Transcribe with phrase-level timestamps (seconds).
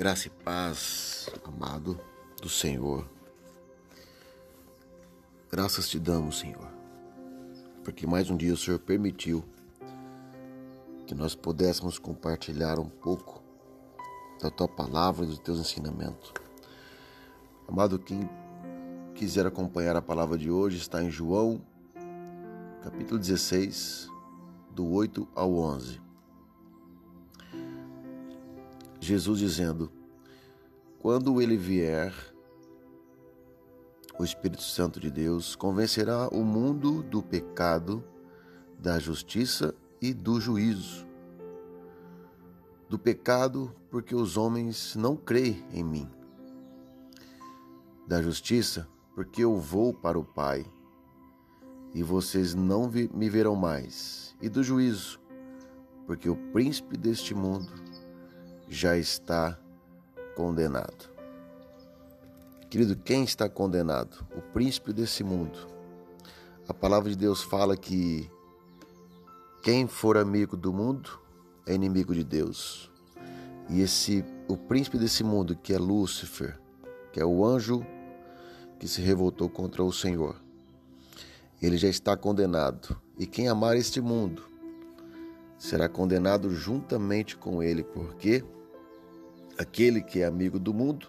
[0.00, 2.00] Graça e paz, amado
[2.40, 3.06] do Senhor.
[5.50, 6.72] Graças te damos, Senhor,
[7.84, 9.44] porque mais um dia o Senhor permitiu
[11.06, 13.42] que nós pudéssemos compartilhar um pouco
[14.40, 16.32] da tua palavra e dos teus ensinamentos.
[17.68, 18.26] Amado, quem
[19.14, 21.60] quiser acompanhar a palavra de hoje está em João,
[22.82, 24.08] capítulo 16,
[24.70, 26.09] do 8 ao 11.
[29.10, 29.90] Jesus dizendo:
[31.00, 32.14] Quando ele vier,
[34.16, 38.04] o Espírito Santo de Deus convencerá o mundo do pecado,
[38.78, 41.04] da justiça e do juízo.
[42.88, 46.08] Do pecado, porque os homens não creem em mim.
[48.06, 50.64] Da justiça, porque eu vou para o Pai
[51.92, 54.36] e vocês não me verão mais.
[54.40, 55.20] E do juízo,
[56.06, 57.89] porque o príncipe deste mundo
[58.70, 59.58] já está
[60.36, 61.10] condenado.
[62.70, 64.24] Querido, quem está condenado?
[64.36, 65.58] O príncipe desse mundo.
[66.68, 68.30] A palavra de Deus fala que
[69.60, 71.18] quem for amigo do mundo
[71.66, 72.88] é inimigo de Deus.
[73.68, 76.56] E esse o príncipe desse mundo, que é Lúcifer,
[77.12, 77.84] que é o anjo
[78.78, 80.36] que se revoltou contra o Senhor,
[81.60, 82.96] ele já está condenado.
[83.18, 84.44] E quem amar este mundo
[85.58, 88.44] será condenado juntamente com ele, porque
[89.60, 91.06] Aquele que é amigo do mundo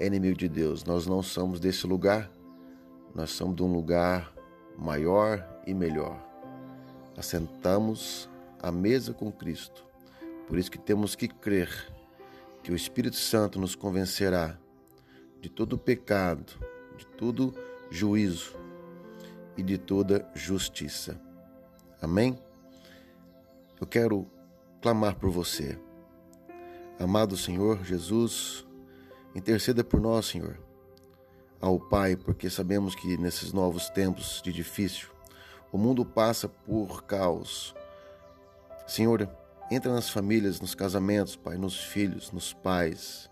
[0.00, 0.82] é inimigo de Deus.
[0.82, 2.32] Nós não somos desse lugar,
[3.14, 4.32] nós somos de um lugar
[4.78, 6.18] maior e melhor.
[7.18, 8.30] Assentamos
[8.62, 9.84] à mesa com Cristo.
[10.48, 11.68] Por isso que temos que crer
[12.62, 14.58] que o Espírito Santo nos convencerá
[15.42, 16.54] de todo pecado,
[16.96, 17.54] de todo
[17.90, 18.56] juízo
[19.54, 21.20] e de toda justiça.
[22.00, 22.38] Amém?
[23.78, 24.26] Eu quero
[24.80, 25.78] clamar por você.
[26.98, 28.66] Amado Senhor Jesus,
[29.34, 30.58] interceda por nós, Senhor,
[31.60, 35.08] ao Pai, porque sabemos que nesses novos tempos de difícil,
[35.70, 37.74] o mundo passa por caos.
[38.86, 39.28] Senhor,
[39.70, 43.28] entra nas famílias, nos casamentos, Pai, nos filhos, nos pais,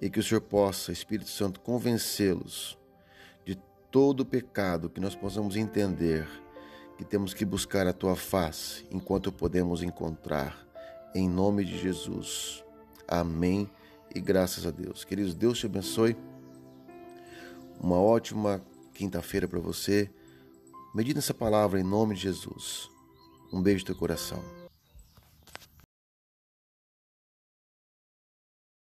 [0.00, 2.76] e que o Senhor possa, Espírito Santo, convencê-los
[3.44, 3.54] de
[3.88, 6.26] todo o pecado, que nós possamos entender
[6.98, 10.66] que temos que buscar a tua face enquanto podemos encontrar,
[11.14, 12.65] em nome de Jesus.
[13.08, 13.70] Amém
[14.14, 15.04] e graças a Deus.
[15.04, 16.16] Queridos, Deus te abençoe.
[17.80, 18.62] Uma ótima
[18.94, 20.10] quinta-feira para você.
[20.94, 22.88] Medite nessa palavra em nome de Jesus.
[23.52, 24.65] Um beijo no teu coração.